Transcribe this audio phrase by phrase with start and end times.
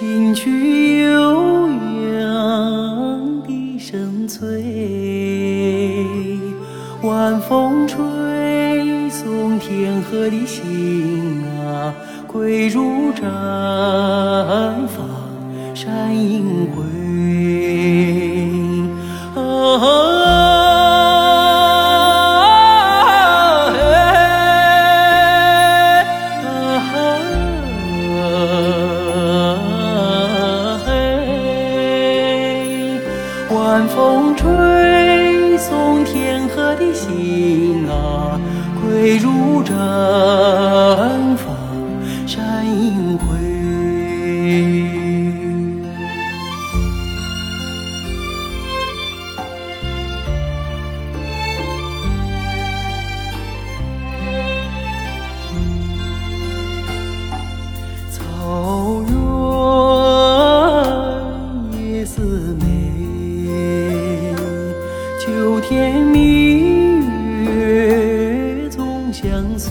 [0.00, 1.68] 琴曲悠
[2.18, 4.64] 扬笛声脆
[7.02, 7.98] 晚风吹
[9.10, 11.94] 送天河的星啊
[12.26, 13.20] 归入毡
[14.88, 15.06] 房
[15.74, 16.99] 闪银辉
[33.70, 38.36] 晚风吹送天河的星啊，
[38.82, 39.70] 归入毡
[41.36, 41.46] 房
[42.26, 43.24] 山阴回。
[58.10, 59.14] 草原
[61.80, 62.20] 夜色
[62.58, 62.64] 美，
[65.18, 69.70] 秋天明月总相随。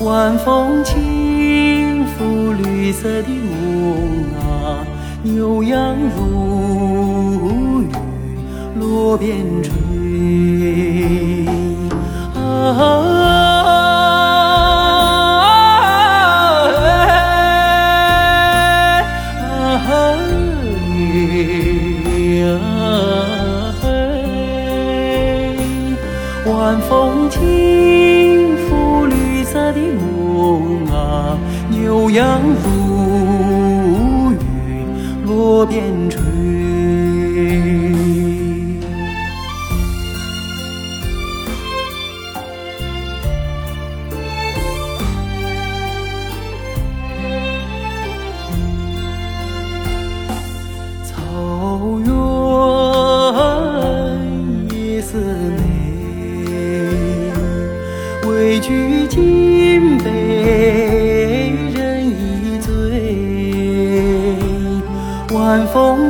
[0.00, 4.86] 晚风轻拂绿色的梦啊，
[5.22, 7.88] 牛羊如雨
[8.80, 10.07] 落边吹。
[22.56, 23.86] 啊嘿
[26.50, 31.36] 晚风轻拂绿色的梦啊，
[31.70, 32.97] 牛羊如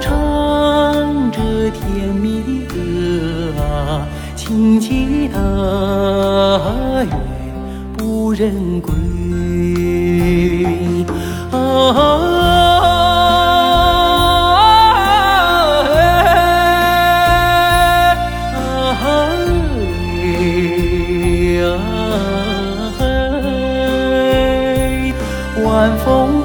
[0.00, 1.40] 唱着
[1.70, 2.74] 甜蜜的歌
[3.62, 4.06] 啊，
[4.36, 5.38] 轻骑大
[7.02, 7.10] 雁
[7.96, 8.92] 不忍归
[11.50, 11.54] 啊。
[25.64, 26.44] 晚风